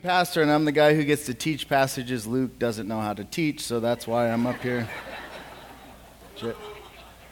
[0.00, 3.24] Pastor, and I'm the guy who gets to teach passages Luke doesn't know how to
[3.24, 4.88] teach, so that's why I'm up here.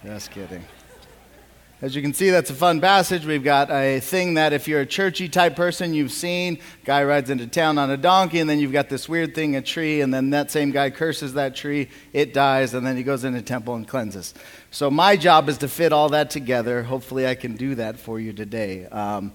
[0.05, 0.65] Just kidding.
[1.83, 3.27] As you can see, that's a fun passage.
[3.27, 6.59] We've got a thing that if you're a churchy type person, you've seen.
[6.85, 9.63] Guy rides into town on a donkey, and then you've got this weird thing, a
[9.63, 13.25] tree, and then that same guy curses that tree, it dies, and then he goes
[13.25, 14.33] into temple and cleanses.
[14.71, 16.83] So my job is to fit all that together.
[16.83, 18.87] Hopefully, I can do that for you today.
[18.87, 19.35] Um,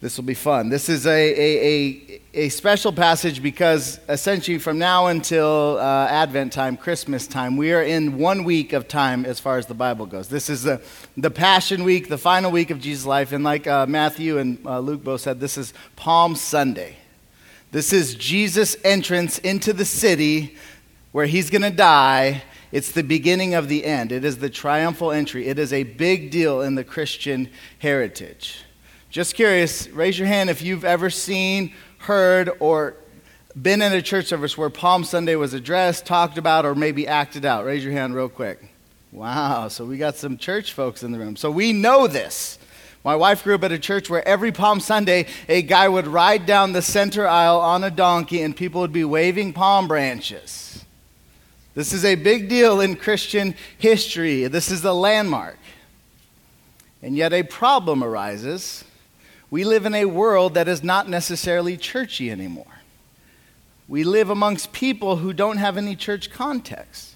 [0.00, 0.68] this will be fun.
[0.68, 6.52] This is a, a, a, a, special passage because essentially from now until uh, Advent
[6.52, 10.06] time, Christmas time, we are in one week of time as far as the Bible
[10.06, 10.28] goes.
[10.28, 10.80] This is the,
[11.16, 13.32] the Passion Week, the final week of Jesus' life.
[13.32, 16.94] And like uh, Matthew and uh, Luke both said, this is Palm Sunday.
[17.72, 20.56] This is Jesus' entrance into the city
[21.10, 22.44] where he's going to die.
[22.70, 24.12] It's the beginning of the end.
[24.12, 25.48] It is the triumphal entry.
[25.48, 28.62] It is a big deal in the Christian heritage.
[29.10, 32.94] Just curious, raise your hand if you've ever seen, heard, or
[33.60, 37.46] been in a church service where Palm Sunday was addressed, talked about, or maybe acted
[37.46, 37.64] out.
[37.64, 38.70] Raise your hand real quick.
[39.10, 41.36] Wow, so we got some church folks in the room.
[41.36, 42.58] So we know this.
[43.02, 46.44] My wife grew up at a church where every Palm Sunday, a guy would ride
[46.44, 50.84] down the center aisle on a donkey and people would be waving palm branches.
[51.74, 54.46] This is a big deal in Christian history.
[54.48, 55.56] This is a landmark.
[57.02, 58.84] And yet a problem arises
[59.50, 62.66] we live in a world that is not necessarily churchy anymore.
[63.88, 67.14] We live amongst people who don't have any church context.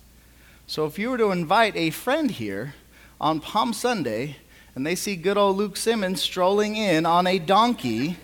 [0.67, 2.75] So if you were to invite a friend here
[3.21, 4.37] on Palm Sunday
[4.75, 8.17] and they see good old Luke Simmons strolling in on a donkey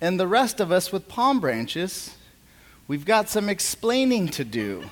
[0.00, 2.16] and the rest of us with palm branches,
[2.88, 4.90] we've got some explaining to do.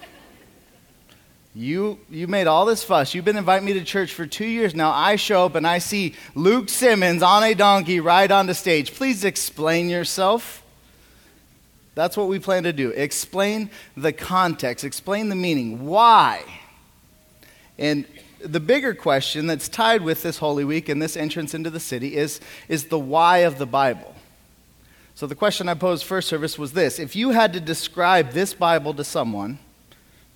[1.55, 3.15] You, you made all this fuss.
[3.15, 4.93] You've been inviting me to church for two years now.
[4.93, 8.95] I show up and I see Luke Simmons on a donkey ride on the stage.
[8.95, 10.63] Please explain yourself.
[11.95, 12.91] That's what we plan to do.
[12.91, 15.87] Explain the context, explain the meaning.
[15.87, 16.45] Why?
[17.77, 18.05] And
[18.41, 22.17] the bigger question that's tied with this Holy Week and this entrance into the city
[22.17, 24.15] is, is the why of the Bible.
[25.15, 28.55] So the question I posed first service was this If you had to describe this
[28.55, 29.59] Bible to someone,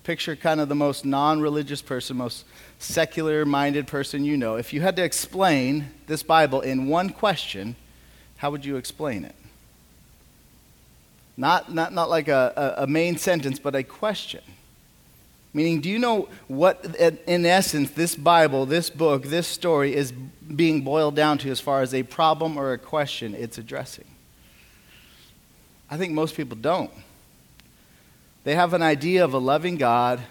[0.03, 2.45] Picture kind of the most non religious person, most
[2.77, 4.55] secular minded person you know.
[4.55, 7.75] If you had to explain this Bible in one question,
[8.37, 9.35] how would you explain it?
[11.37, 14.41] Not, not, not like a, a, a main sentence, but a question.
[15.53, 16.83] Meaning, do you know what,
[17.27, 21.81] in essence, this Bible, this book, this story is being boiled down to as far
[21.81, 24.05] as a problem or a question it's addressing?
[25.91, 26.91] I think most people don't.
[28.43, 30.21] They have an idea of a loving God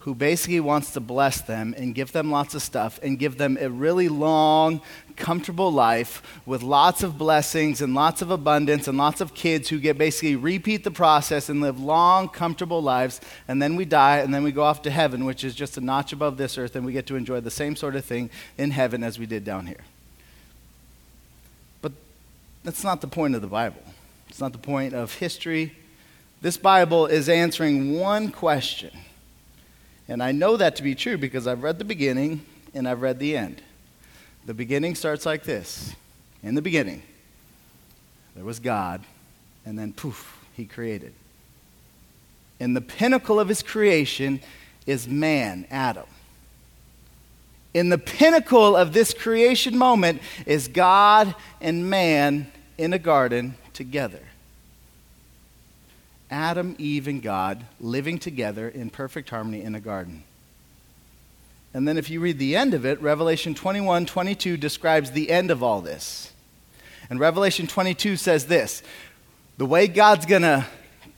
[0.00, 3.58] who basically wants to bless them and give them lots of stuff and give them
[3.60, 4.80] a really long,
[5.16, 9.78] comfortable life with lots of blessings and lots of abundance and lots of kids who
[9.78, 13.20] get basically repeat the process and live long, comfortable lives.
[13.48, 15.80] And then we die and then we go off to heaven, which is just a
[15.82, 18.70] notch above this earth, and we get to enjoy the same sort of thing in
[18.70, 19.84] heaven as we did down here.
[21.82, 21.92] But
[22.64, 23.82] that's not the point of the Bible.
[24.30, 25.74] It's not the point of history
[26.40, 28.90] this Bible is answering one question.
[30.06, 32.42] And I know that to be true because I've read the beginning
[32.74, 33.62] and I've read the end.
[34.46, 35.94] The beginning starts like this
[36.42, 37.02] In the beginning,
[38.34, 39.02] there was God,
[39.66, 41.12] and then poof, he created.
[42.60, 44.40] And the pinnacle of his creation
[44.86, 46.06] is man, Adam.
[47.74, 54.22] In the pinnacle of this creation moment is God and man in a garden together.
[56.30, 60.24] Adam, Eve, and God living together in perfect harmony in a garden.
[61.74, 65.50] And then if you read the end of it, Revelation 21 22 describes the end
[65.50, 66.32] of all this.
[67.10, 68.82] And Revelation 22 says this
[69.58, 70.66] the way God's going to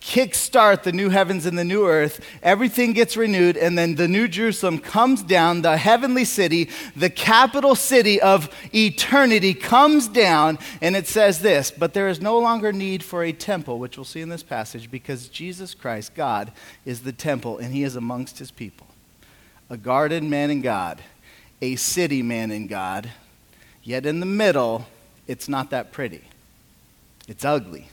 [0.00, 2.24] kickstart the new heavens and the new earth.
[2.42, 7.74] Everything gets renewed, and then the new Jerusalem comes down, the heavenly city, the capital
[7.74, 13.04] city of eternity comes down, and it says this But there is no longer need
[13.04, 16.53] for a temple, which we'll see in this passage, because Jesus Christ, God,
[16.84, 18.86] is the temple, and he is amongst his people.
[19.68, 21.00] A garden man in God,
[21.62, 23.10] a city man in God,
[23.82, 24.86] yet in the middle,
[25.26, 26.22] it's not that pretty.
[27.28, 27.88] It's ugly.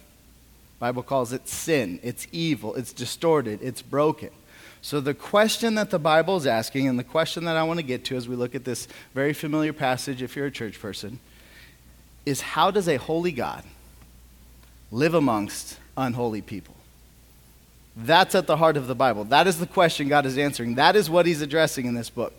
[0.80, 2.00] Bible calls it sin.
[2.04, 2.76] It's evil.
[2.76, 3.60] It's distorted.
[3.62, 4.30] It's broken.
[4.82, 7.86] So the question that the Bible is asking, and the question that I want to
[7.86, 11.20] get to as we look at this very familiar passage, if you're a church person,
[12.26, 13.64] is how does a holy God
[14.92, 16.76] live amongst unholy people?
[17.96, 19.24] That's at the heart of the Bible.
[19.24, 20.76] That is the question God is answering.
[20.76, 22.34] That is what he's addressing in this book.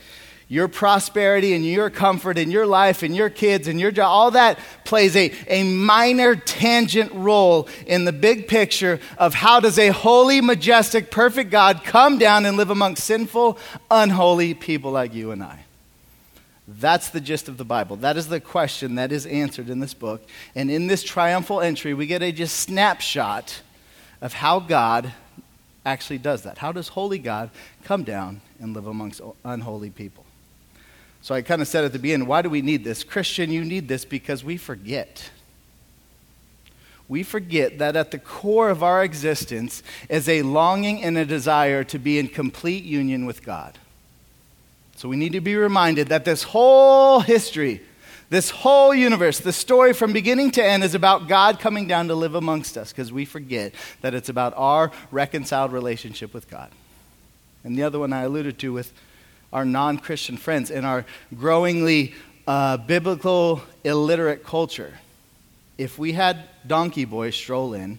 [0.51, 4.31] Your prosperity and your comfort and your life and your kids and your job, all
[4.31, 9.89] that plays a, a minor tangent role in the big picture of how does a
[9.89, 13.59] holy, majestic, perfect God come down and live amongst sinful,
[13.91, 15.65] unholy people like you and I.
[16.67, 17.97] That's the gist of the Bible.
[17.97, 20.27] That is the question that is answered in this book.
[20.55, 23.61] And in this triumphal entry, we get a just snapshot
[24.23, 25.13] of how God
[25.85, 26.59] actually does that.
[26.59, 27.51] How does holy God
[27.85, 30.25] come down and live amongst unholy people?
[31.21, 33.05] So I kind of said at the beginning, why do we need this?
[33.05, 35.31] Christian, you need this because we forget.
[37.09, 41.83] We forget that at the core of our existence is a longing and a desire
[41.85, 43.79] to be in complete union with God.
[44.97, 47.83] So we need to be reminded that this whole history,
[48.31, 52.15] this whole universe, the story from beginning to end is about God coming down to
[52.15, 53.73] live amongst us because we forget
[54.03, 56.71] that it's about our reconciled relationship with God.
[57.65, 58.93] And the other one I alluded to with
[59.53, 61.05] our non Christian friends in our
[61.37, 62.15] growingly
[62.47, 64.95] uh, biblical illiterate culture.
[65.77, 67.99] If we had donkey boys stroll in,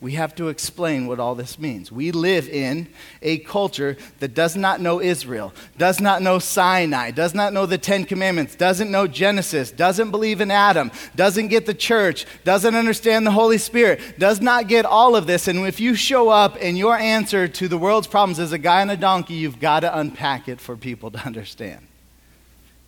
[0.00, 1.92] we have to explain what all this means.
[1.92, 2.88] We live in
[3.20, 7.76] a culture that does not know Israel, does not know Sinai, does not know the
[7.76, 13.26] Ten Commandments, doesn't know Genesis, doesn't believe in Adam, doesn't get the church, doesn't understand
[13.26, 15.48] the Holy Spirit, does not get all of this.
[15.48, 18.80] And if you show up and your answer to the world's problems is a guy
[18.80, 21.86] on a donkey, you've got to unpack it for people to understand.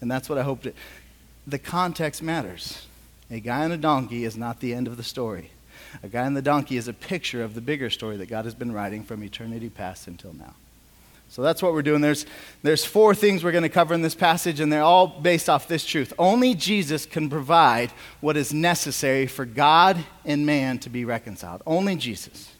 [0.01, 0.73] And that's what I hope to.
[1.47, 2.87] The context matters.
[3.31, 5.52] A guy on a donkey is not the end of the story.
[6.03, 8.55] A guy on the donkey is a picture of the bigger story that God has
[8.55, 10.55] been writing from eternity past until now.
[11.29, 12.03] So that's what we're doing.
[12.03, 12.27] There's,
[12.63, 15.67] there's four things we're going to cover in this passage, and they're all based off
[15.67, 16.13] this truth.
[16.19, 17.91] Only Jesus can provide
[18.21, 21.63] what is necessary for God and man to be reconciled.
[21.67, 22.53] Only Jesus.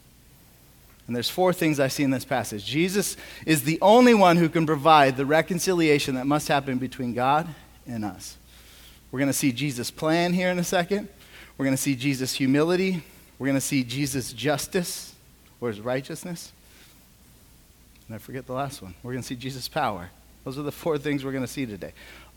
[1.07, 2.65] And there's four things I see in this passage.
[2.65, 7.49] Jesus is the only one who can provide the reconciliation that must happen between God
[7.87, 8.39] and us.
[9.11, 11.09] We're going to see Jesus' plan here in a second.
[11.59, 13.03] We're going to see Jesus' humility.
[13.43, 15.17] We're going to see Jesus' justice
[15.61, 16.53] or his righteousness.
[18.07, 18.95] And I forget the last one.
[19.03, 20.11] We're going to see Jesus' power.
[20.45, 21.93] Those are the four things we're going to see today.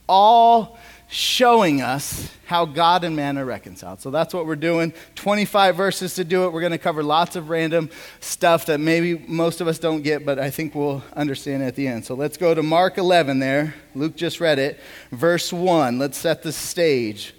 [0.10, 4.02] All showing us how God and man are reconciled.
[4.02, 4.94] So that's what we're doing.
[5.14, 6.52] 25 verses to do it.
[6.52, 10.26] We're going to cover lots of random stuff that maybe most of us don't get,
[10.26, 12.06] but I think we'll understand at the end.
[12.06, 13.76] So let's go to Mark 11 there.
[13.94, 14.80] Luke just read it.
[15.12, 16.00] Verse 1.
[16.00, 17.35] Let's set the stage.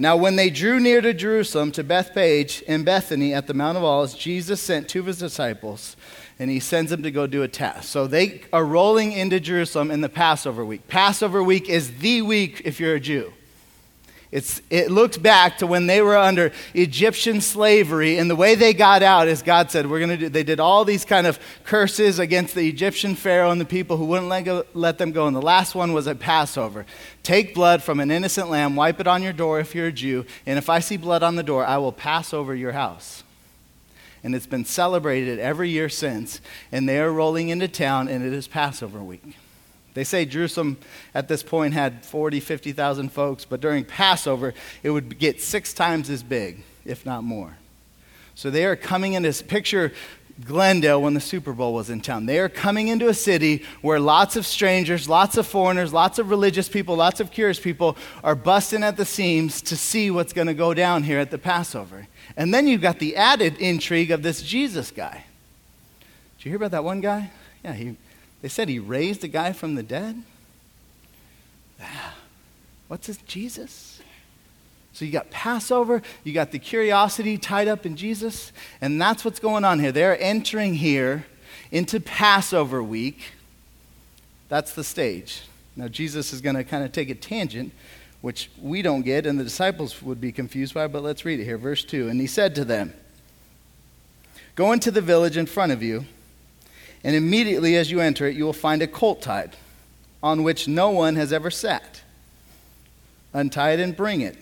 [0.00, 3.82] Now, when they drew near to Jerusalem, to Bethphage and Bethany at the Mount of
[3.82, 5.96] Olives, Jesus sent two of his disciples,
[6.38, 7.88] and he sends them to go do a task.
[7.88, 10.86] So they are rolling into Jerusalem in the Passover week.
[10.86, 13.32] Passover week is the week if you're a Jew.
[14.30, 18.74] It's, it looks back to when they were under Egyptian slavery, and the way they
[18.74, 21.38] got out is God said, "We're going to do." They did all these kind of
[21.64, 25.26] curses against the Egyptian Pharaoh and the people who wouldn't let, go, let them go.
[25.26, 26.84] And the last one was at Passover.
[27.22, 30.26] Take blood from an innocent lamb, wipe it on your door if you're a Jew,
[30.44, 33.22] and if I see blood on the door, I will pass over your house.
[34.22, 36.42] And it's been celebrated every year since.
[36.70, 39.36] And they are rolling into town, and it is Passover week.
[39.98, 40.76] They say Jerusalem
[41.12, 44.54] at this point had 40, 50,000 folks, but during Passover,
[44.84, 47.56] it would get six times as big, if not more.
[48.36, 49.92] So they are coming in this picture
[50.46, 52.26] Glendale when the Super Bowl was in town.
[52.26, 56.30] They are coming into a city where lots of strangers, lots of foreigners, lots of
[56.30, 60.46] religious people, lots of curious people are busting at the seams to see what's going
[60.46, 62.06] to go down here at the Passover.
[62.36, 65.24] And then you've got the added intrigue of this Jesus guy.
[66.38, 67.32] Did you hear about that one guy?
[67.64, 67.96] Yeah, he
[68.42, 70.22] they said he raised a guy from the dead.
[71.80, 72.14] Ah,
[72.88, 73.16] what's this?
[73.18, 74.00] Jesus?
[74.92, 79.38] So you got Passover, you got the curiosity tied up in Jesus, and that's what's
[79.38, 79.92] going on here.
[79.92, 81.26] They're entering here
[81.70, 83.32] into Passover week.
[84.48, 85.42] That's the stage.
[85.76, 87.72] Now, Jesus is going to kind of take a tangent,
[88.22, 91.44] which we don't get, and the disciples would be confused by, but let's read it
[91.44, 91.58] here.
[91.58, 92.92] Verse 2 And he said to them,
[94.56, 96.06] Go into the village in front of you
[97.04, 99.56] and immediately as you enter it, you will find a colt tied,
[100.22, 102.02] on which no one has ever sat.
[103.32, 104.36] Untie it and bring it.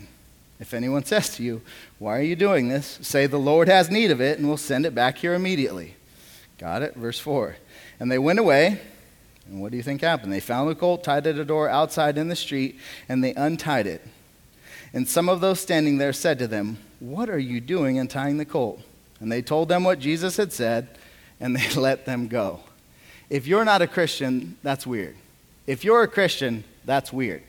[0.59, 1.61] If anyone says to you,
[1.99, 2.99] Why are you doing this?
[3.03, 5.95] say, The Lord has need of it, and we'll send it back here immediately.
[6.59, 6.95] Got it?
[6.95, 7.57] Verse 4.
[8.01, 8.81] And they went away,
[9.47, 10.33] and what do you think happened?
[10.33, 13.87] They found the colt tied at a door outside in the street, and they untied
[13.87, 14.03] it.
[14.93, 18.45] And some of those standing there said to them, What are you doing untying the
[18.45, 18.81] colt?
[19.21, 20.89] And they told them what Jesus had said
[21.41, 22.61] and they let them go.
[23.29, 25.17] If you're not a Christian, that's weird.
[25.67, 27.43] If you're a Christian, that's weird.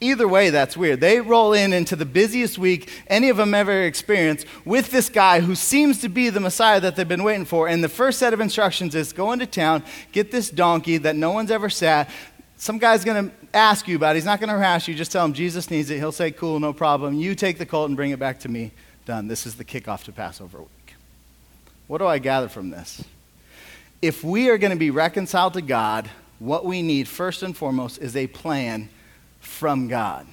[0.00, 1.00] Either way, that's weird.
[1.00, 5.40] They roll in into the busiest week any of them ever experienced with this guy
[5.40, 7.68] who seems to be the Messiah that they've been waiting for.
[7.68, 9.82] And the first set of instructions is go into town,
[10.12, 12.10] get this donkey that no one's ever sat.
[12.56, 14.18] Some guy's going to ask you about it.
[14.18, 14.94] He's not going to harass you.
[14.94, 15.98] Just tell him Jesus needs it.
[15.98, 17.14] He'll say, cool, no problem.
[17.14, 18.72] You take the colt and bring it back to me.
[19.06, 19.28] Done.
[19.28, 20.64] This is the kickoff to Passover.
[21.86, 23.04] What do I gather from this?
[24.00, 27.98] If we are going to be reconciled to God, what we need first and foremost
[27.98, 28.88] is a plan
[29.40, 30.26] from God.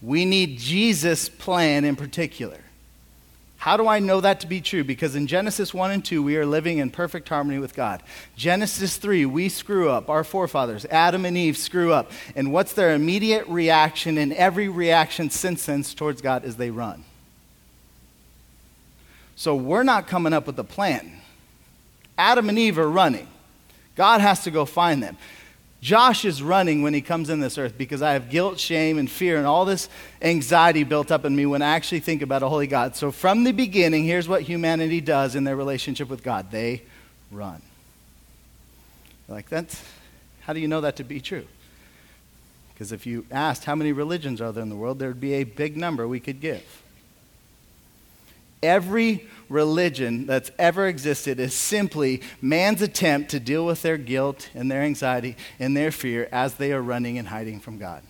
[0.00, 2.58] We need Jesus' plan in particular.
[3.62, 4.82] How do I know that to be true?
[4.82, 8.02] Because in Genesis 1 and 2, we are living in perfect harmony with God.
[8.34, 10.10] Genesis 3, we screw up.
[10.10, 12.10] Our forefathers, Adam and Eve, screw up.
[12.34, 17.04] And what's their immediate reaction in every reaction since then towards God is they run.
[19.42, 21.14] So we're not coming up with a plan.
[22.16, 23.26] Adam and Eve are running.
[23.96, 25.16] God has to go find them.
[25.80, 29.10] Josh is running when he comes in this earth because I have guilt, shame, and
[29.10, 29.88] fear and all this
[30.20, 32.94] anxiety built up in me when I actually think about a holy God.
[32.94, 36.82] So, from the beginning, here's what humanity does in their relationship with God they
[37.32, 37.62] run.
[39.26, 39.82] Like, that's,
[40.42, 41.48] how do you know that to be true?
[42.72, 45.34] Because if you asked how many religions are there in the world, there would be
[45.34, 46.81] a big number we could give.
[48.62, 54.70] Every religion that's ever existed is simply man's attempt to deal with their guilt and
[54.70, 58.02] their anxiety and their fear as they are running and hiding from God.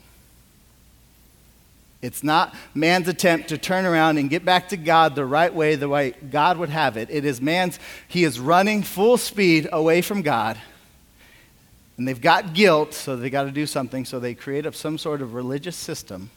[2.02, 5.76] It's not man's attempt to turn around and get back to God the right way,
[5.76, 7.09] the way God would have it.
[7.11, 7.78] It is man's,
[8.09, 10.59] he is running full speed away from God.
[11.97, 14.04] And they've got guilt, so they got to do something.
[14.04, 16.30] So they create up some sort of religious system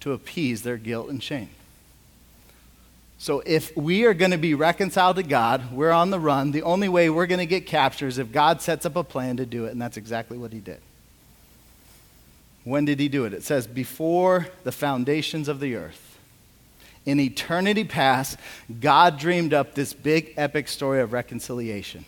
[0.00, 1.50] to appease their guilt and shame.
[3.24, 6.50] So if we are going to be reconciled to God, we're on the run.
[6.50, 9.38] The only way we're going to get captured is if God sets up a plan
[9.38, 10.82] to do it, and that's exactly what he did.
[12.64, 13.32] When did he do it?
[13.32, 16.18] It says, before the foundations of the earth.
[17.06, 18.38] In eternity past,
[18.78, 22.04] God dreamed up this big epic story of reconciliation.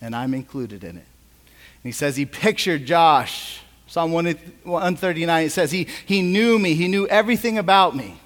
[0.00, 1.06] And I'm included in it.
[1.06, 3.60] And he says he pictured Josh.
[3.86, 8.18] Psalm 139, it says he, he knew me, he knew everything about me.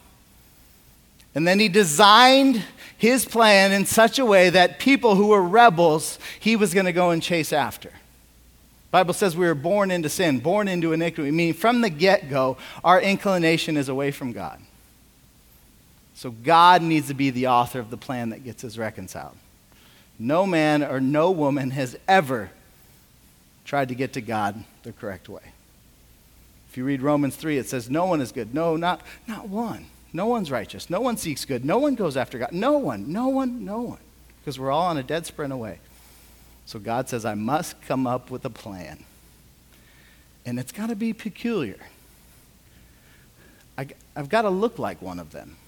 [1.36, 2.64] And then he designed
[2.96, 6.94] his plan in such a way that people who were rebels, he was going to
[6.94, 7.90] go and chase after.
[8.90, 12.98] Bible says we were born into sin, born into iniquity, meaning from the get-go, our
[12.98, 14.58] inclination is away from God.
[16.14, 19.36] So God needs to be the author of the plan that gets us reconciled.
[20.18, 22.50] No man or no woman has ever
[23.66, 25.42] tried to get to God the correct way.
[26.70, 28.54] If you read Romans 3, it says, No one is good.
[28.54, 29.84] No, not, not one.
[30.16, 30.88] No one's righteous.
[30.88, 31.62] No one seeks good.
[31.62, 32.50] No one goes after God.
[32.50, 33.98] No one, no one, no one.
[34.40, 35.78] Because we're all on a dead sprint away.
[36.64, 39.04] So God says, I must come up with a plan.
[40.46, 41.76] And it's got to be peculiar.
[43.76, 45.58] I, I've got to look like one of them.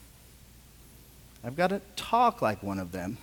[1.45, 3.19] I've got to talk like one of them.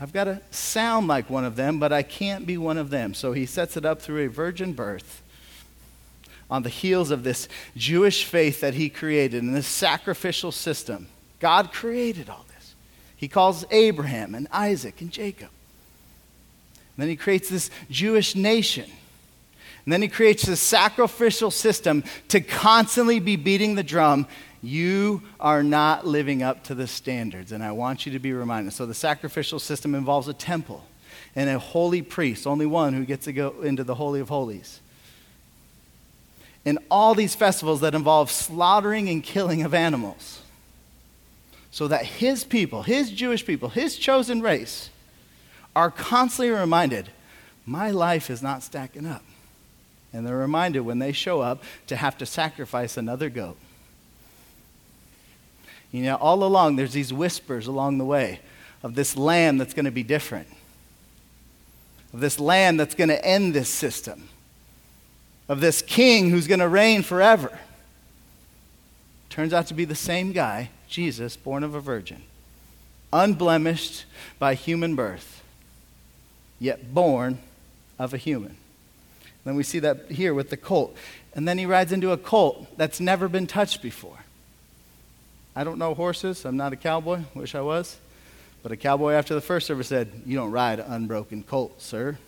[0.00, 3.14] I've got to sound like one of them, but I can't be one of them.
[3.14, 5.22] So he sets it up through a virgin birth
[6.50, 11.08] on the heels of this Jewish faith that he created and this sacrificial system.
[11.38, 12.74] God created all this.
[13.16, 15.48] He calls Abraham and Isaac and Jacob.
[16.96, 18.90] And then he creates this Jewish nation.
[19.84, 24.26] And then he creates this sacrificial system to constantly be beating the drum.
[24.62, 27.52] You are not living up to the standards.
[27.52, 28.72] And I want you to be reminded.
[28.74, 30.84] So the sacrificial system involves a temple
[31.34, 34.80] and a holy priest, only one who gets to go into the Holy of Holies
[36.64, 40.40] in all these festivals that involve slaughtering and killing of animals.
[41.70, 44.90] So that his people, his Jewish people, his chosen race,
[45.74, 47.10] are constantly reminded
[47.64, 49.22] my life is not stacking up.
[50.12, 53.56] And they're reminded when they show up to have to sacrifice another goat.
[55.92, 58.40] You know, all along, there's these whispers along the way
[58.82, 60.48] of this lamb that's going to be different,
[62.12, 64.29] of this lamb that's going to end this system
[65.50, 67.58] of this king who's going to reign forever.
[69.30, 72.22] Turns out to be the same guy, Jesus, born of a virgin,
[73.12, 74.04] unblemished
[74.38, 75.42] by human birth,
[76.60, 77.40] yet born
[77.98, 78.56] of a human.
[79.44, 80.96] Then we see that here with the colt.
[81.34, 84.18] And then he rides into a colt that's never been touched before.
[85.56, 86.44] I don't know horses.
[86.44, 87.22] I'm not a cowboy.
[87.34, 87.96] Wish I was.
[88.62, 92.18] But a cowboy after the first service said, You don't ride an unbroken colt, sir.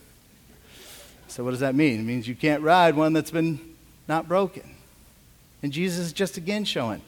[1.33, 2.01] So, what does that mean?
[2.01, 3.59] It means you can't ride one that's been
[4.07, 4.75] not broken.
[5.63, 7.01] And Jesus is just again showing,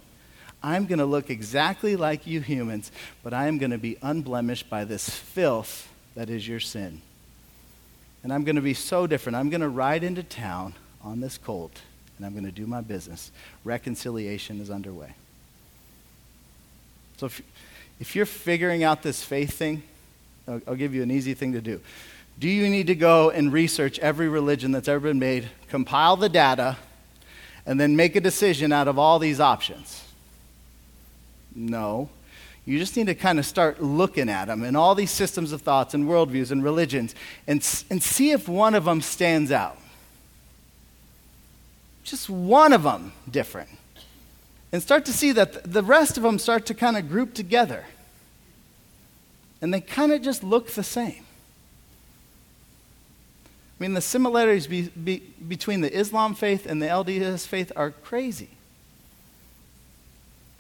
[0.63, 2.91] I'm going to look exactly like you humans,
[3.23, 7.03] but I am going to be unblemished by this filth that is your sin.
[8.23, 9.37] And I'm going to be so different.
[9.37, 11.83] I'm going to ride into town on this colt
[12.17, 13.31] and I'm going to do my business.
[13.63, 15.13] Reconciliation is underway.
[17.19, 17.43] So if,
[18.01, 19.83] if you're figuring out this faith thing,
[20.49, 21.83] I'll, I'll give you an easy thing to do.
[22.39, 26.29] Do you need to go and research every religion that's ever been made, compile the
[26.29, 26.77] data,
[27.65, 30.03] and then make a decision out of all these options?
[31.55, 32.09] No.
[32.67, 35.63] You just need to kind of start looking at them and all these systems of
[35.63, 37.15] thoughts and worldviews and religions
[37.47, 37.59] and,
[37.91, 39.79] and see if one of them stands out.
[42.03, 43.69] Just one of them different.
[44.73, 47.85] And start to see that the rest of them start to kind of group together.
[49.61, 51.24] And they kind of just look the same.
[53.79, 57.91] I mean, the similarities be, be, between the Islam faith and the LDS faith are
[57.91, 58.51] crazy.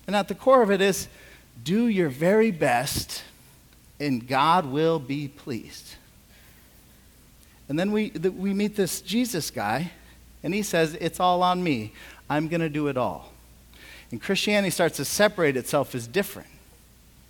[0.06, 1.08] And at the core of it is
[1.62, 3.22] do your very best,
[4.00, 5.94] and God will be pleased.
[7.68, 9.92] And then we, the, we meet this Jesus guy,
[10.42, 11.92] and he says, It's all on me.
[12.28, 13.32] I'm going to do it all.
[14.10, 16.48] And Christianity starts to separate itself as different.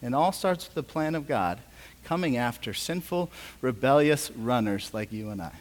[0.02, 1.60] And all starts with the plan of God
[2.04, 5.52] coming after sinful, rebellious runners like you and I.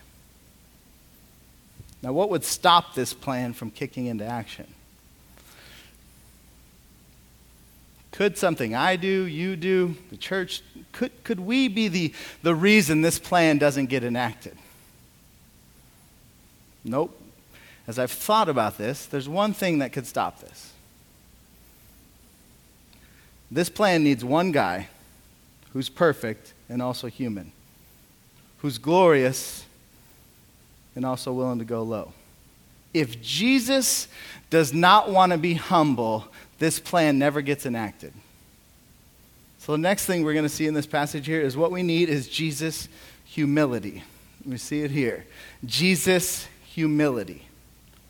[2.04, 4.68] Now, what would stop this plan from kicking into action?
[8.12, 13.02] Could something I do, you do, the church, could, could we be the, the reason
[13.02, 14.58] this plan doesn't get enacted?
[16.84, 17.20] Nope.
[17.88, 20.74] As I've thought about this, there's one thing that could stop this.
[23.50, 24.90] This plan needs one guy
[25.72, 27.54] who's perfect and also human,
[28.60, 29.66] who's glorious
[30.96, 32.14] and also willing to go low.
[32.94, 34.08] If Jesus
[34.50, 36.26] does not want to be humble,
[36.60, 38.14] this plan never gets enacted.
[39.60, 41.84] So the next thing we're going to see in this passage here is what we
[41.84, 42.90] need is Jesus'
[43.26, 44.04] humility.
[44.46, 45.26] We see it here.
[45.66, 47.48] Jesus' humility.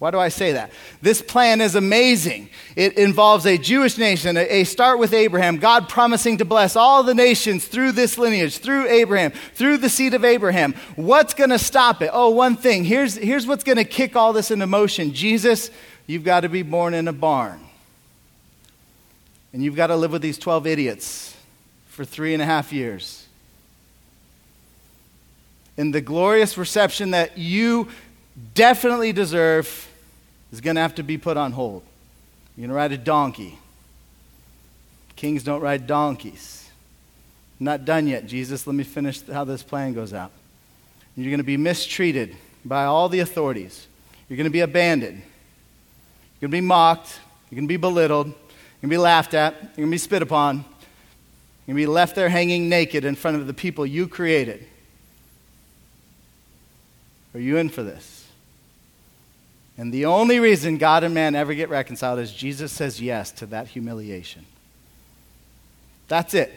[0.03, 0.73] Why do I say that?
[1.01, 2.49] This plan is amazing.
[2.75, 7.13] It involves a Jewish nation, a, start with Abraham, God promising to bless all the
[7.13, 10.73] nations through this lineage, through Abraham, through the seed of Abraham.
[10.97, 12.09] What's going to stop it?
[12.11, 12.83] Oh, one thing.
[12.83, 15.71] Here's, here's what's going to kick all this into motion Jesus,
[16.05, 17.61] you've got to be born in a barn.
[19.53, 21.37] And you've got to live with these 12 idiots
[21.87, 23.25] for three and a half years.
[25.77, 27.87] In the glorious reception that you
[28.53, 29.87] definitely deserve
[30.53, 31.81] is going to have to be put on hold.
[32.55, 33.57] You're going to ride a donkey.
[35.15, 36.69] Kings don't ride donkeys.
[37.59, 38.67] Not done yet, Jesus.
[38.67, 40.31] Let me finish how this plan goes out.
[41.17, 43.87] You're going to be mistreated by all the authorities.
[44.29, 45.23] You're going to be abandoned.
[46.39, 47.19] You're going to be mocked.
[47.49, 48.27] You're going to be belittled.
[48.27, 49.53] You're going to be laughed at.
[49.53, 50.57] You're going to be spit upon.
[50.57, 54.67] You're going to be left there hanging naked in front of the people you created.
[57.33, 58.12] Are you in for this?
[59.77, 63.45] And the only reason God and man ever get reconciled is Jesus says yes to
[63.47, 64.45] that humiliation.
[66.07, 66.53] That's it.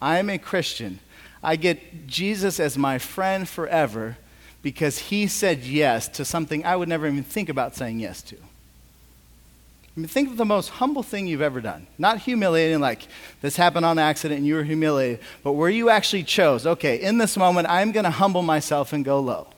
[0.00, 1.00] I am a Christian.
[1.42, 4.16] I get Jesus as my friend forever
[4.62, 8.36] because he said yes to something I would never even think about saying yes to.
[8.36, 11.88] I mean, think of the most humble thing you've ever done.
[11.98, 13.06] Not humiliating, like
[13.40, 17.18] this happened on accident and you were humiliated, but where you actually chose, okay, in
[17.18, 19.48] this moment, I'm going to humble myself and go low.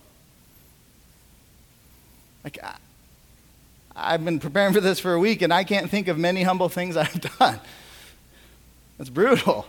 [2.45, 2.77] Like, I,
[3.95, 6.69] I've been preparing for this for a week and I can't think of many humble
[6.69, 7.61] things I've done.
[8.99, 9.67] That's brutal.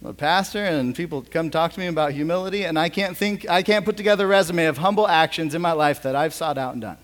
[0.00, 3.48] I'm a pastor and people come talk to me about humility and I can't think,
[3.48, 6.56] I can't put together a resume of humble actions in my life that I've sought
[6.56, 6.98] out and done.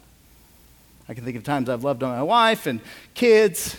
[1.09, 2.81] I can think of times I've loved on my wife and
[3.15, 3.77] kids,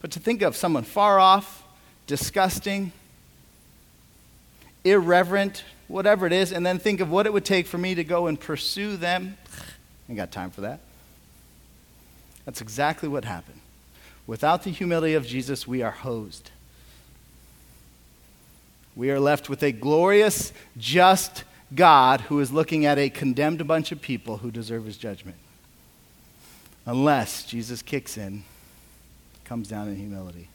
[0.00, 1.64] but to think of someone far off,
[2.06, 2.92] disgusting,
[4.84, 8.04] irreverent, whatever it is, and then think of what it would take for me to
[8.04, 9.36] go and pursue them,
[10.08, 10.80] ain't got time for that.
[12.44, 13.60] That's exactly what happened.
[14.26, 16.50] Without the humility of Jesus, we are hosed.
[18.96, 23.92] We are left with a glorious, just God who is looking at a condemned bunch
[23.92, 25.36] of people who deserve his judgment
[26.86, 28.44] unless Jesus kicks in,
[29.44, 30.48] comes down in humility.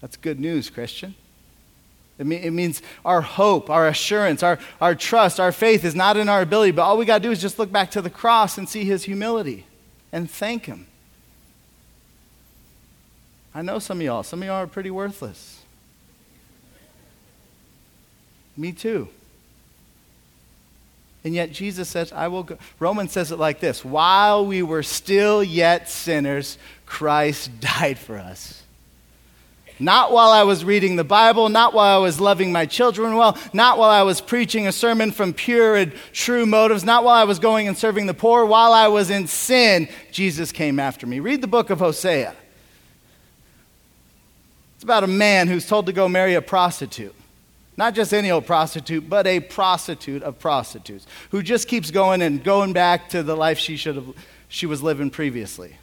[0.00, 1.14] That's good news, Christian.
[2.18, 6.16] It, mean, it means our hope, our assurance, our, our trust, our faith is not
[6.16, 8.10] in our ability, but all we got to do is just look back to the
[8.10, 9.66] cross and see his humility
[10.12, 10.86] and thank him.
[13.54, 15.62] I know some of y'all, some of y'all are pretty worthless.
[18.56, 19.08] Me too.
[21.24, 22.56] And yet Jesus says, I will go.
[22.78, 28.62] Romans says it like this While we were still yet sinners, Christ died for us.
[29.78, 33.36] Not while I was reading the Bible, not while I was loving my children well,
[33.52, 37.24] not while I was preaching a sermon from pure and true motives, not while I
[37.24, 38.46] was going and serving the poor.
[38.46, 41.20] While I was in sin, Jesus came after me.
[41.20, 42.34] Read the book of Hosea.
[44.76, 47.14] It's about a man who's told to go marry a prostitute.
[47.76, 52.42] Not just any old prostitute, but a prostitute of prostitutes who just keeps going and
[52.42, 54.14] going back to the life she, should have,
[54.48, 55.76] she was living previously.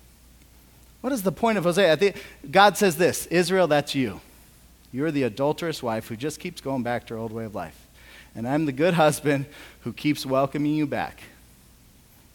[1.03, 2.13] What is the point of Hosea?
[2.49, 4.21] God says this Israel, that's you.
[4.93, 7.77] You're the adulterous wife who just keeps going back to her old way of life.
[8.33, 9.47] And I'm the good husband
[9.81, 11.23] who keeps welcoming you back.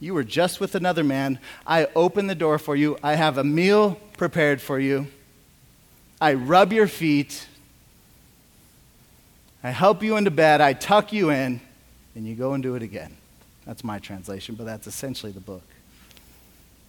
[0.01, 1.39] You were just with another man.
[1.67, 2.99] I open the door for you.
[3.03, 5.07] I have a meal prepared for you.
[6.21, 7.47] I rub your feet.
[9.65, 10.61] I help you into bed.
[10.61, 11.63] I tuck you in.
[12.15, 13.17] And you go and do it again.
[13.65, 15.63] That's my translation, but that's essentially the book.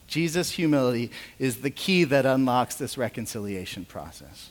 [0.10, 4.50] Jesus' humility is the key that unlocks this reconciliation process.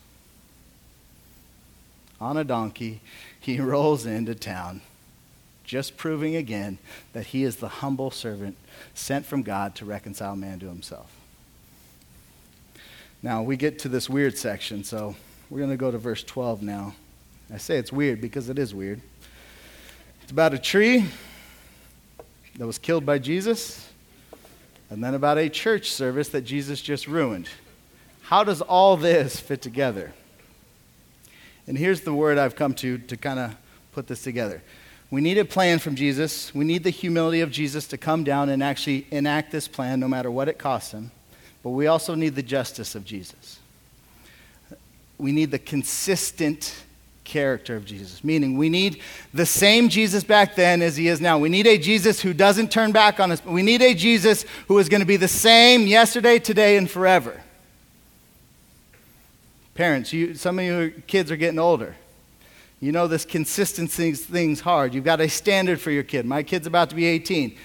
[2.20, 3.00] On a donkey,
[3.38, 4.80] he rolls into town,
[5.64, 6.78] just proving again
[7.12, 8.56] that he is the humble servant
[8.94, 11.10] sent from God to reconcile man to himself.
[13.20, 15.16] Now, we get to this weird section, so
[15.50, 16.94] we're going to go to verse 12 now.
[17.52, 19.00] I say it's weird because it is weird.
[20.22, 21.06] It's about a tree
[22.58, 23.87] that was killed by Jesus
[24.90, 27.48] and then about a church service that Jesus just ruined.
[28.22, 30.12] How does all this fit together?
[31.66, 33.56] And here's the word I've come to to kind of
[33.92, 34.62] put this together.
[35.10, 36.54] We need a plan from Jesus.
[36.54, 40.08] We need the humility of Jesus to come down and actually enact this plan no
[40.08, 41.10] matter what it costs him.
[41.62, 43.58] But we also need the justice of Jesus.
[45.16, 46.84] We need the consistent
[47.28, 48.24] character of Jesus.
[48.24, 49.00] Meaning, we need
[49.32, 51.38] the same Jesus back then as he is now.
[51.38, 53.44] We need a Jesus who doesn't turn back on us.
[53.44, 57.40] We need a Jesus who is going to be the same yesterday, today, and forever.
[59.74, 61.94] Parents, you, some of your kids are getting older.
[62.80, 64.94] You know this consistency thing's hard.
[64.94, 66.26] You've got a standard for your kid.
[66.26, 67.56] My kid's about to be 18.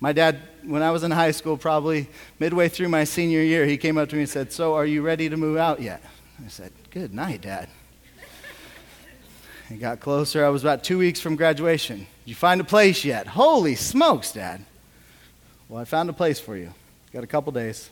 [0.00, 2.08] My dad, when I was in high school, probably
[2.40, 5.02] midway through my senior year, he came up to me and said, So, are you
[5.02, 6.02] ready to move out yet?
[6.44, 7.68] I said, Good night, Dad.
[9.72, 10.44] It got closer.
[10.44, 12.00] I was about two weeks from graduation.
[12.00, 13.26] Did you find a place yet?
[13.26, 14.62] Holy smokes, Dad.
[15.66, 16.74] Well, I found a place for you.
[17.10, 17.88] Got a couple days.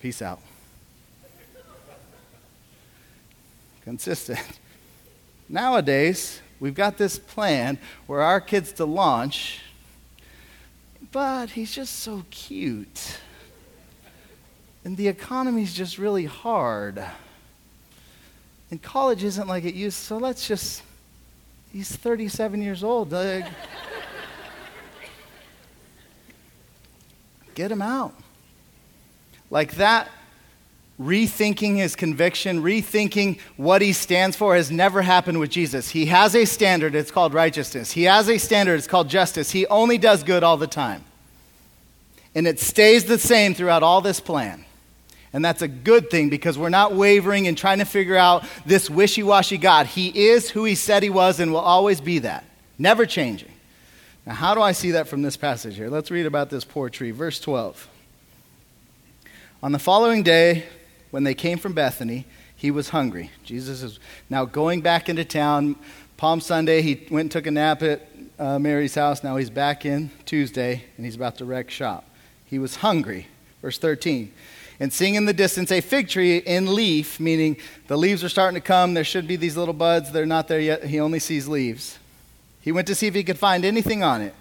[0.00, 0.40] Peace out.
[3.82, 4.40] Consistent.
[5.50, 9.60] Nowadays, we've got this plan where our kid's to launch,
[11.12, 13.18] but he's just so cute.
[14.82, 17.04] And the economy's just really hard.
[18.74, 20.82] And college isn't like it used, so let's just,
[21.72, 23.14] he's 37 years old.
[23.14, 23.42] Uh,
[27.54, 28.14] get him out.
[29.48, 30.10] Like that,
[31.00, 35.90] rethinking his conviction, rethinking what he stands for has never happened with Jesus.
[35.90, 37.92] He has a standard, it's called righteousness.
[37.92, 39.52] He has a standard, it's called justice.
[39.52, 41.04] He only does good all the time.
[42.34, 44.64] And it stays the same throughout all this plan.
[45.34, 48.88] And that's a good thing because we're not wavering and trying to figure out this
[48.88, 49.86] wishy washy God.
[49.86, 52.44] He is who He said He was and will always be that,
[52.78, 53.50] never changing.
[54.24, 55.90] Now, how do I see that from this passage here?
[55.90, 57.10] Let's read about this poor tree.
[57.10, 57.88] Verse 12.
[59.60, 60.66] On the following day,
[61.10, 63.30] when they came from Bethany, he was hungry.
[63.42, 63.98] Jesus is
[64.30, 65.74] now going back into town.
[66.16, 69.24] Palm Sunday, he went and took a nap at uh, Mary's house.
[69.24, 72.08] Now he's back in Tuesday, and he's about to wreck shop.
[72.46, 73.26] He was hungry.
[73.60, 74.32] Verse 13
[74.80, 77.56] and seeing in the distance a fig tree in leaf, meaning
[77.86, 78.94] the leaves are starting to come.
[78.94, 80.10] There should be these little buds.
[80.10, 80.84] They're not there yet.
[80.84, 81.98] He only sees leaves.
[82.60, 84.34] He went to see if he could find anything on it.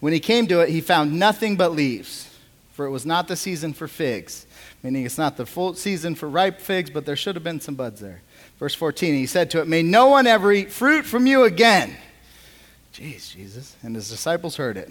[0.00, 2.34] When he came to it, he found nothing but leaves,
[2.72, 4.46] for it was not the season for figs,
[4.82, 7.74] meaning it's not the full season for ripe figs, but there should have been some
[7.74, 8.22] buds there.
[8.58, 11.96] Verse 14, he said to it, May no one ever eat fruit from you again.
[12.92, 13.76] Jeez, Jesus.
[13.82, 14.90] And his disciples heard it.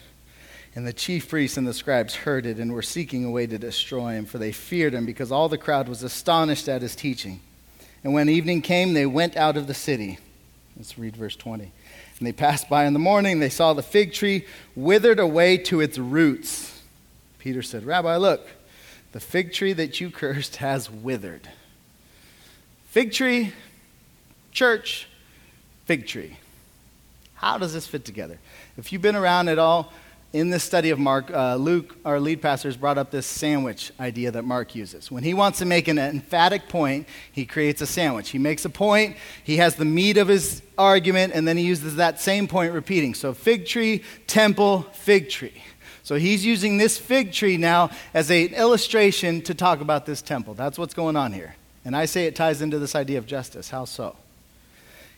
[0.73, 3.57] And the chief priests and the scribes heard it and were seeking a way to
[3.57, 7.41] destroy him, for they feared him, because all the crowd was astonished at his teaching.
[8.03, 10.17] And when evening came, they went out of the city.
[10.77, 11.63] Let's read verse 20.
[11.65, 13.39] And they passed by in the morning.
[13.39, 16.81] They saw the fig tree withered away to its roots.
[17.37, 18.47] Peter said, Rabbi, look,
[19.11, 21.49] the fig tree that you cursed has withered.
[22.87, 23.51] Fig tree,
[24.51, 25.07] church,
[25.85, 26.37] fig tree.
[27.35, 28.39] How does this fit together?
[28.77, 29.91] If you've been around at all
[30.33, 33.91] in this study of Mark, uh, Luke, our lead pastor, has brought up this sandwich
[33.99, 35.11] idea that Mark uses.
[35.11, 38.29] When he wants to make an emphatic point, he creates a sandwich.
[38.29, 41.97] He makes a point, he has the meat of his argument, and then he uses
[41.97, 43.13] that same point repeating.
[43.13, 45.63] So, fig tree, temple, fig tree.
[46.03, 50.55] So he's using this fig tree now as an illustration to talk about this temple.
[50.55, 51.55] That's what's going on here.
[51.85, 53.69] And I say it ties into this idea of justice.
[53.69, 54.15] How so?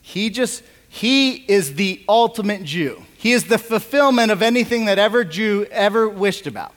[0.02, 3.04] He just he is the ultimate Jew.
[3.24, 6.74] He is the fulfillment of anything that ever Jew ever wished about.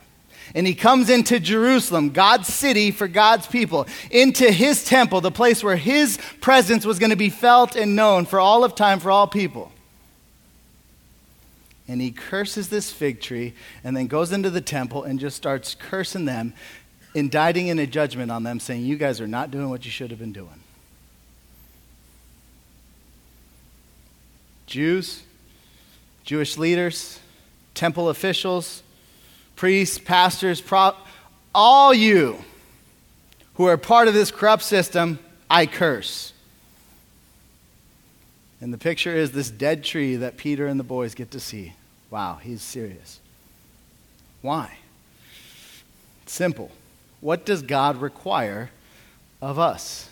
[0.55, 5.61] And he comes into Jerusalem, God's city for God's people, into his temple, the place
[5.61, 9.11] where his presence was going to be felt and known for all of time, for
[9.11, 9.73] all people.
[11.85, 15.75] And he curses this fig tree and then goes into the temple and just starts
[15.75, 16.53] cursing them,
[17.13, 20.11] indicting in a judgment on them, saying, You guys are not doing what you should
[20.11, 20.61] have been doing.
[24.65, 25.23] Jews,
[26.27, 27.21] Jewish leaders,
[27.73, 28.83] temple officials,
[29.55, 30.91] priests, pastors, pro-
[31.55, 32.37] all you
[33.53, 36.33] who are part of this corrupt system, I curse.
[38.59, 41.71] And the picture is this dead tree that Peter and the boys get to see.
[42.09, 43.21] Wow, he's serious.
[44.41, 44.79] Why?
[46.25, 46.71] Simple.
[47.21, 48.69] What does God require
[49.41, 50.09] of us?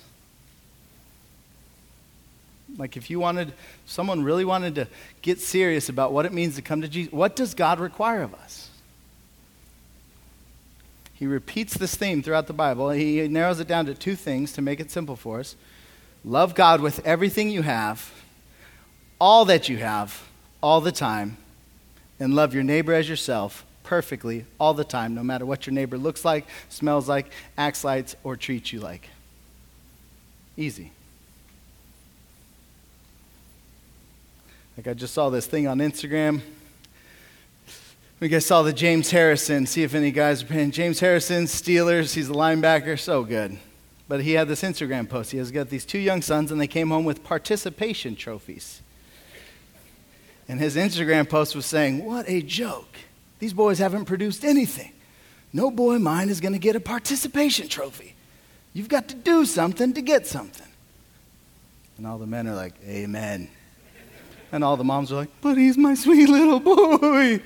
[2.77, 3.51] Like, if you wanted,
[3.85, 4.87] someone really wanted to
[5.21, 8.33] get serious about what it means to come to Jesus, what does God require of
[8.33, 8.69] us?
[11.13, 12.89] He repeats this theme throughout the Bible.
[12.89, 15.55] He narrows it down to two things to make it simple for us
[16.23, 18.11] love God with everything you have,
[19.21, 20.27] all that you have,
[20.61, 21.37] all the time,
[22.19, 25.97] and love your neighbor as yourself perfectly all the time, no matter what your neighbor
[25.97, 29.07] looks like, smells like, acts like, or treats you like.
[30.57, 30.91] Easy.
[34.77, 36.41] Like I just saw this thing on Instagram.
[38.19, 39.65] We guys saw the James Harrison.
[39.65, 40.71] See if any guys are paying.
[40.71, 42.13] James Harrison, Steelers.
[42.13, 42.99] He's a linebacker.
[42.99, 43.57] So good.
[44.07, 45.31] But he had this Instagram post.
[45.31, 48.81] He has got these two young sons, and they came home with participation trophies.
[50.47, 52.97] And his Instagram post was saying, What a joke.
[53.39, 54.91] These boys haven't produced anything.
[55.51, 58.15] No boy mine is going to get a participation trophy.
[58.73, 60.67] You've got to do something to get something.
[61.97, 63.49] And all the men are like, Amen.
[64.55, 67.41] And all the moms are like, But he's my sweet little boy.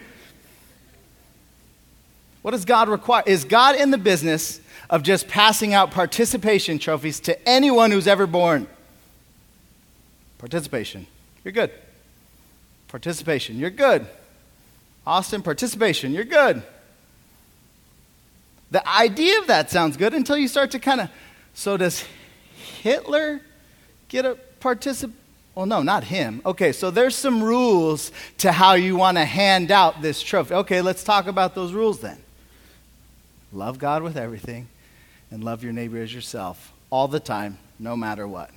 [2.44, 3.24] What does God require?
[3.26, 8.28] Is God in the business of just passing out participation trophies to anyone who's ever
[8.28, 8.68] born?
[10.38, 11.08] Participation.
[11.44, 11.72] You're good.
[12.90, 13.58] Participation.
[13.58, 14.06] You're good.
[15.08, 16.14] Austin, participation.
[16.14, 16.62] You're good.
[18.70, 21.10] The idea of that sounds good until you start to kind of.
[21.56, 22.06] So, does
[22.84, 23.42] Hitler
[24.10, 25.18] get a participation?
[25.56, 26.42] Well, no, not him.
[26.46, 30.54] Okay, so there's some rules to how you want to hand out this trophy.
[30.54, 32.18] Okay, let's talk about those rules then.
[33.52, 34.68] Love God with everything
[35.32, 38.52] and love your neighbor as yourself all the time, no matter what.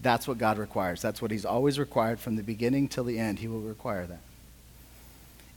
[0.00, 1.02] That's what God requires.
[1.02, 3.38] That's what He's always required from the beginning till the end.
[3.38, 4.20] He will require that.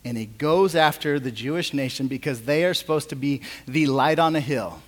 [0.05, 4.19] And He goes after the Jewish nation because they are supposed to be the light
[4.19, 4.81] on a hill.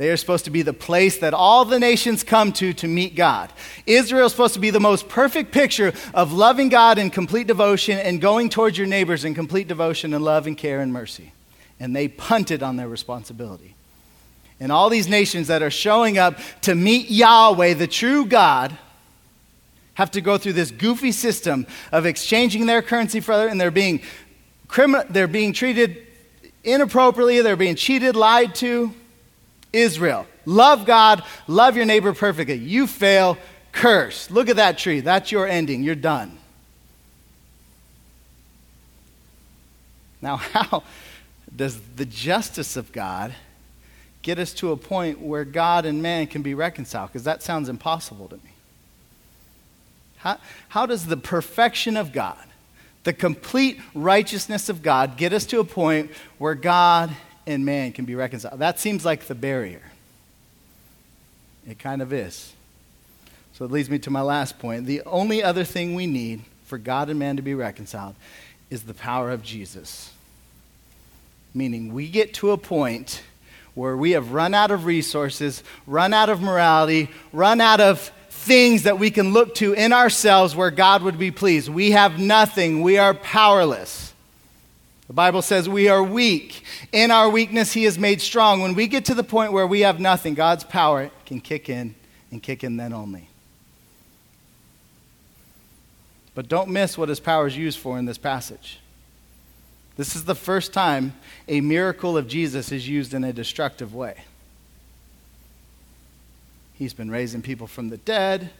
[0.00, 3.14] They are supposed to be the place that all the nations come to to meet
[3.14, 3.52] God.
[3.84, 7.98] Israel is supposed to be the most perfect picture of loving God in complete devotion
[7.98, 11.34] and going towards your neighbors in complete devotion and love and care and mercy.
[11.78, 13.74] And they punted on their responsibility.
[14.58, 18.74] And all these nations that are showing up to meet Yahweh, the true God,
[19.92, 23.70] have to go through this goofy system of exchanging their currency for other, and they're
[23.70, 24.00] being,
[24.66, 26.06] criminal, they're being treated
[26.64, 28.94] inappropriately, they're being cheated, lied to.
[29.72, 30.26] Israel.
[30.44, 32.56] Love God, love your neighbor perfectly.
[32.56, 33.38] You fail,
[33.72, 34.30] curse.
[34.30, 35.00] Look at that tree.
[35.00, 35.82] That's your ending.
[35.82, 36.38] You're done.
[40.22, 40.82] Now, how
[41.54, 43.34] does the justice of God
[44.22, 47.08] get us to a point where God and man can be reconciled?
[47.10, 48.50] Because that sounds impossible to me.
[50.18, 52.44] How, how does the perfection of God,
[53.04, 57.10] the complete righteousness of God, get us to a point where God
[57.46, 58.58] and man can be reconciled.
[58.58, 59.82] That seems like the barrier.
[61.68, 62.52] It kind of is.
[63.52, 64.86] So it leads me to my last point.
[64.86, 68.14] The only other thing we need for God and man to be reconciled
[68.70, 70.12] is the power of Jesus.
[71.52, 73.22] Meaning, we get to a point
[73.74, 78.84] where we have run out of resources, run out of morality, run out of things
[78.84, 81.68] that we can look to in ourselves where God would be pleased.
[81.68, 84.09] We have nothing, we are powerless.
[85.10, 86.62] The Bible says we are weak.
[86.92, 88.60] In our weakness, He is made strong.
[88.60, 91.96] When we get to the point where we have nothing, God's power can kick in
[92.30, 93.28] and kick in then only.
[96.32, 98.78] But don't miss what his power is used for in this passage.
[99.96, 101.14] This is the first time
[101.48, 104.14] a miracle of Jesus is used in a destructive way.
[106.74, 108.50] He's been raising people from the dead,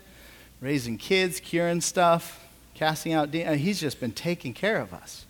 [0.61, 3.55] raising kids, curing stuff, casting out demons.
[3.55, 5.27] Uh, he's just been taking care of us.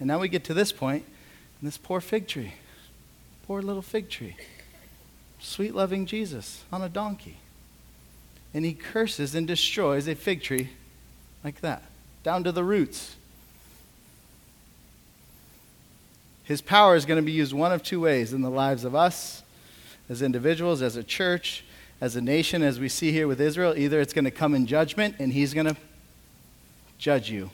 [0.00, 1.04] And now we get to this point,
[1.60, 2.54] and this poor fig tree,
[3.46, 4.36] poor little fig tree,
[5.38, 7.36] sweet loving Jesus on a donkey.
[8.52, 10.70] And he curses and destroys a fig tree
[11.44, 11.82] like that,
[12.24, 13.16] down to the roots.
[16.44, 18.94] His power is going to be used one of two ways in the lives of
[18.94, 19.42] us
[20.08, 21.62] as individuals, as a church,
[22.00, 23.74] as a nation, as we see here with Israel.
[23.76, 25.76] Either it's going to come in judgment and he's going to
[26.98, 27.50] judge you,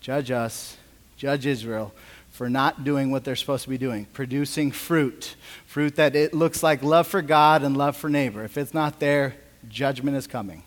[0.00, 0.76] judge us,
[1.18, 1.92] judge Israel
[2.30, 5.34] for not doing what they're supposed to be doing, producing fruit,
[5.66, 8.44] fruit that it looks like love for God and love for neighbor.
[8.44, 9.34] If it's not there,
[9.68, 10.62] judgment is coming.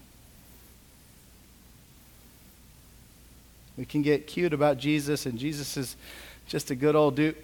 [3.77, 5.95] We can get cute about Jesus, and Jesus is
[6.45, 7.37] just a good old dude.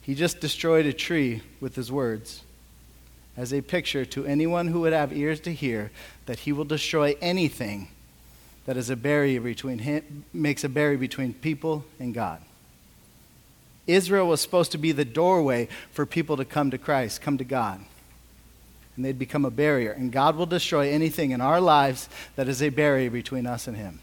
[0.00, 2.42] He just destroyed a tree with his words
[3.36, 5.90] as a picture to anyone who would have ears to hear
[6.24, 7.88] that he will destroy anything
[8.66, 12.40] that is a barrier between him, makes a barrier between people and God.
[13.86, 17.44] Israel was supposed to be the doorway for people to come to Christ, come to
[17.44, 17.80] God.
[18.94, 19.92] And they'd become a barrier.
[19.92, 23.76] And God will destroy anything in our lives that is a barrier between us and
[23.76, 24.00] Him.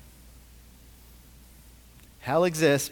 [2.20, 2.91] Hell exists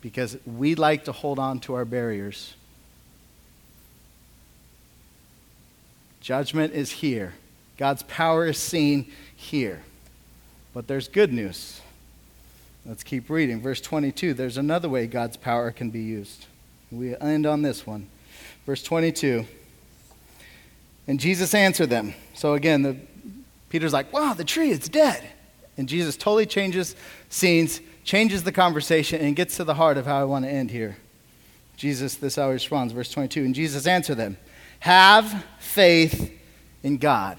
[0.00, 2.54] because we like to hold on to our barriers.
[6.20, 7.34] Judgment is here.
[7.78, 9.82] God's power is seen here.
[10.76, 11.80] But there's good news.
[12.84, 13.62] Let's keep reading.
[13.62, 16.44] Verse 22 there's another way God's power can be used.
[16.92, 18.08] We end on this one.
[18.66, 19.46] Verse 22.
[21.06, 22.12] And Jesus answered them.
[22.34, 22.94] So again, the,
[23.70, 25.26] Peter's like, wow, the tree is dead.
[25.78, 26.94] And Jesus totally changes
[27.30, 30.70] scenes, changes the conversation, and gets to the heart of how I want to end
[30.70, 30.98] here.
[31.78, 32.92] Jesus, this he responds.
[32.92, 33.46] Verse 22.
[33.46, 34.36] And Jesus answered them,
[34.80, 36.38] Have faith
[36.82, 37.38] in God.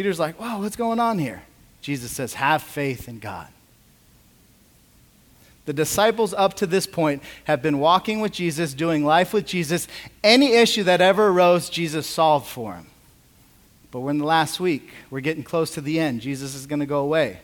[0.00, 1.42] Peter's like, wow, what's going on here?
[1.82, 3.48] Jesus says, have faith in God.
[5.66, 9.88] The disciples up to this point have been walking with Jesus, doing life with Jesus.
[10.24, 12.86] Any issue that ever arose, Jesus solved for them.
[13.90, 14.88] But we're in the last week.
[15.10, 16.22] We're getting close to the end.
[16.22, 17.38] Jesus is going to go away.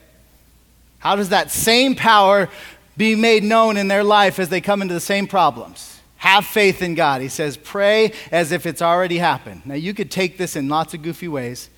[0.97, 2.49] How does that same power
[2.97, 5.99] be made known in their life as they come into the same problems?
[6.15, 7.21] Have faith in God.
[7.21, 9.61] He says, pray as if it's already happened.
[9.63, 11.69] Now, you could take this in lots of goofy ways.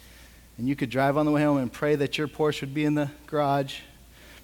[0.60, 2.84] And you could drive on the way home and pray that your Porsche would be
[2.84, 3.78] in the garage.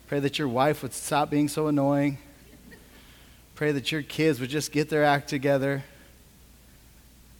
[0.08, 2.19] Pray that your wife would stop being so annoying.
[3.54, 5.84] Pray that your kids would just get their act together.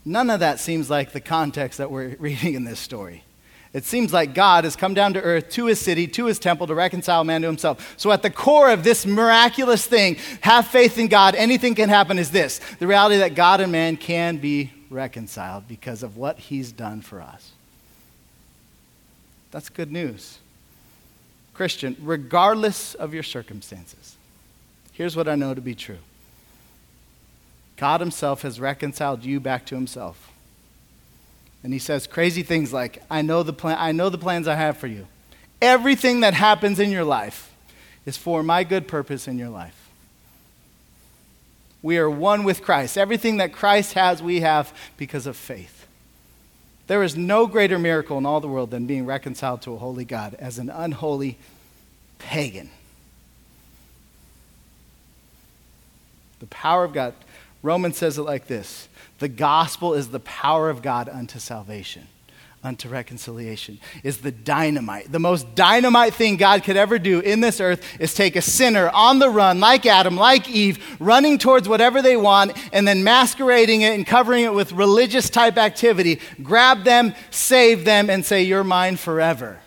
[0.04, 3.24] None of that seems like the context that we're reading in this story.
[3.72, 6.68] It seems like God has come down to earth, to his city, to his temple
[6.68, 7.94] to reconcile man to himself.
[7.96, 12.20] So, at the core of this miraculous thing, have faith in God, anything can happen,
[12.20, 16.74] is this the reality that God and man can be reconciled because of what he's
[16.74, 17.54] done for us.
[19.56, 20.40] That's good news.
[21.54, 24.18] Christian, regardless of your circumstances,
[24.92, 26.00] here's what I know to be true
[27.78, 30.30] God Himself has reconciled you back to Himself.
[31.64, 34.56] And He says crazy things like, I know the, plan- I know the plans I
[34.56, 35.08] have for you.
[35.62, 37.54] Everything that happens in your life
[38.06, 39.90] is for my good purpose in your life.
[41.82, 42.98] We are one with Christ.
[42.98, 45.75] Everything that Christ has, we have because of faith.
[46.88, 50.06] There is no greater miracle in all the world than being reconciled to a holy
[50.06, 51.38] God as an unholy
[52.20, 52.70] pagan.
[56.40, 57.14] The power of God.
[57.64, 58.88] Romans says it like this
[59.20, 62.08] The gospel is the power of God unto salvation
[62.66, 65.12] unto reconciliation is the dynamite.
[65.12, 68.90] The most dynamite thing God could ever do in this earth is take a sinner
[68.90, 73.82] on the run, like Adam, like Eve, running towards whatever they want, and then masquerading
[73.82, 78.64] it and covering it with religious type activity, grab them, save them, and say, You're
[78.64, 79.60] mine forever.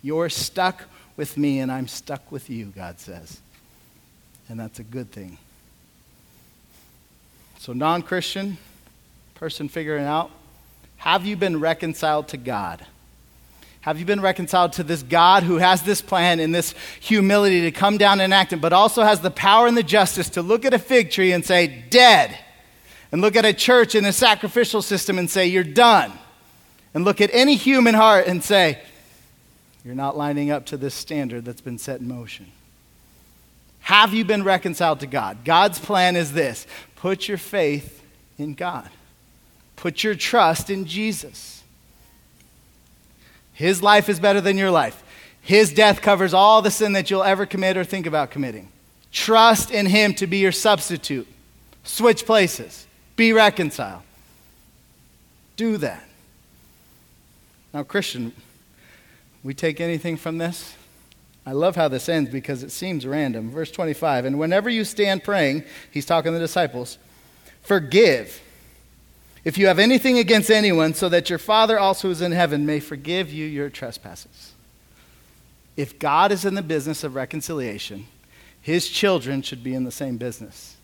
[0.00, 0.84] You're stuck
[1.16, 3.40] with me, and I'm stuck with you, God says.
[4.48, 5.38] And that's a good thing.
[7.58, 8.56] So, non Christian
[9.34, 10.30] person figuring out
[10.98, 12.84] have you been reconciled to God?
[13.80, 17.70] Have you been reconciled to this God who has this plan and this humility to
[17.70, 20.64] come down and act it, but also has the power and the justice to look
[20.64, 22.38] at a fig tree and say, dead?
[23.10, 26.12] And look at a church and a sacrificial system and say, you're done.
[26.92, 28.78] And look at any human heart and say,
[29.84, 32.46] you're not lining up to this standard that's been set in motion.
[33.80, 35.44] Have you been reconciled to God?
[35.44, 38.02] God's plan is this put your faith
[38.36, 38.90] in God,
[39.78, 41.62] put your trust in Jesus.
[43.52, 45.02] His life is better than your life.
[45.40, 48.68] His death covers all the sin that you'll ever commit or think about committing.
[49.12, 51.26] Trust in Him to be your substitute.
[51.84, 52.86] Switch places.
[53.16, 54.02] Be reconciled.
[55.56, 56.04] Do that.
[57.72, 58.32] Now, Christian,
[59.42, 60.74] we take anything from this?
[61.46, 63.50] I love how this ends because it seems random.
[63.50, 66.98] Verse 25, and whenever you stand praying, he's talking to the disciples,
[67.62, 68.42] forgive
[69.44, 72.80] if you have anything against anyone, so that your Father also is in heaven may
[72.80, 74.52] forgive you your trespasses.
[75.76, 78.06] If God is in the business of reconciliation,
[78.60, 80.76] his children should be in the same business.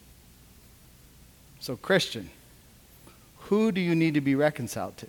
[1.59, 2.31] So, Christian,
[3.39, 5.07] who do you need to be reconciled to?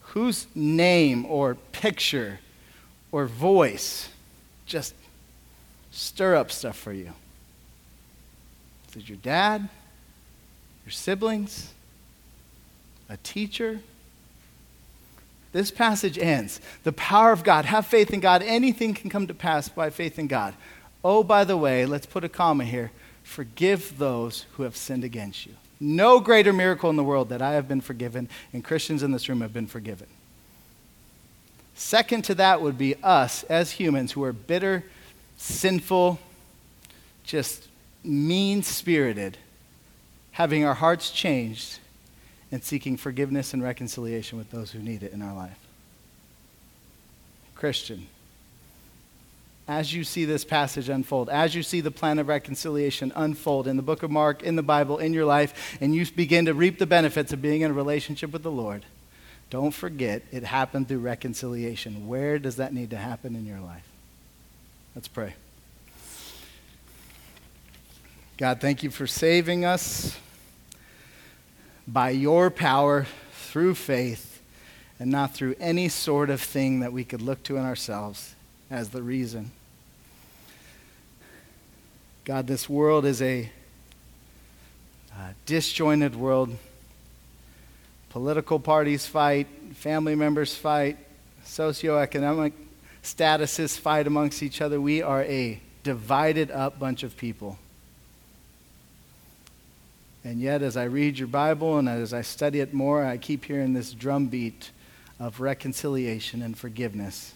[0.00, 2.40] Whose name or picture
[3.12, 4.08] or voice
[4.64, 4.94] just
[5.90, 7.12] stir up stuff for you?
[8.90, 9.68] Is it your dad?
[10.86, 11.72] Your siblings?
[13.08, 13.80] A teacher?
[15.52, 16.60] This passage ends.
[16.84, 17.64] The power of God.
[17.64, 18.42] Have faith in God.
[18.42, 20.54] Anything can come to pass by faith in God.
[21.04, 22.92] Oh, by the way, let's put a comma here.
[23.24, 25.54] Forgive those who have sinned against you.
[25.80, 29.28] No greater miracle in the world that I have been forgiven and Christians in this
[29.28, 30.06] room have been forgiven.
[31.74, 34.84] Second to that would be us as humans who are bitter,
[35.36, 36.18] sinful,
[37.24, 37.68] just
[38.02, 39.36] mean spirited,
[40.36, 41.78] having our hearts changed
[42.52, 45.58] and seeking forgiveness and reconciliation with those who need it in our life.
[47.54, 48.06] Christian,
[49.66, 53.78] as you see this passage unfold, as you see the plan of reconciliation unfold in
[53.78, 56.78] the book of Mark, in the Bible, in your life, and you begin to reap
[56.78, 58.84] the benefits of being in a relationship with the Lord,
[59.48, 62.08] don't forget, it happened through reconciliation.
[62.08, 63.88] Where does that need to happen in your life?
[64.94, 65.32] Let's pray.
[68.36, 70.18] God, thank you for saving us
[71.86, 74.40] by your power through faith
[74.98, 78.34] and not through any sort of thing that we could look to in ourselves
[78.70, 79.50] as the reason.
[82.24, 83.50] God, this world is a
[85.12, 86.56] uh, disjointed world
[88.16, 90.96] Political parties fight, family members fight,
[91.44, 92.54] socioeconomic
[93.02, 94.80] statuses fight amongst each other.
[94.80, 97.58] We are a divided up bunch of people.
[100.26, 103.44] And yet, as I read your Bible and as I study it more, I keep
[103.44, 104.72] hearing this drumbeat
[105.20, 107.32] of reconciliation and forgiveness,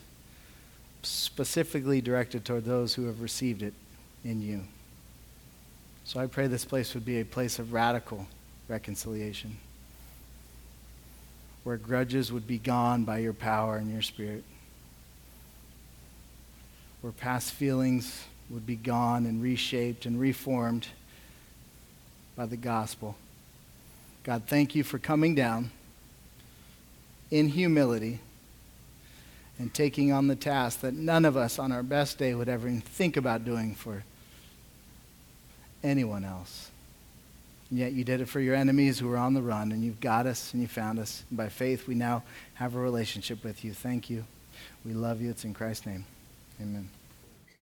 [1.05, 3.75] specifically directed toward those who have received it
[4.25, 4.63] in you.
[6.03, 8.27] So I pray this place would be a place of radical
[8.67, 9.57] reconciliation
[11.63, 14.43] where grudges would be gone by your power and your spirit,
[17.03, 20.89] where past feelings would be gone and reshaped and reformed
[22.41, 23.17] by the gospel.
[24.23, 25.71] God, thank you for coming down
[27.31, 28.21] in humility
[29.59, 32.67] and taking on the task that none of us on our best day would ever
[32.67, 34.05] even think about doing for
[35.85, 36.71] anyone else.
[37.69, 40.01] And yet you did it for your enemies who were on the run, and you've
[40.01, 41.25] got us and you found us.
[41.29, 42.23] And by faith, we now
[42.55, 43.75] have a relationship with you.
[43.75, 44.25] Thank you.
[44.83, 45.29] We love you.
[45.29, 46.07] It's in Christ's name.
[46.59, 46.89] Amen.